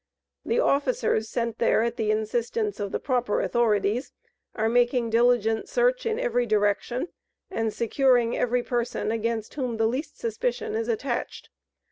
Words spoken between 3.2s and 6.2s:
authorities are making diligent search in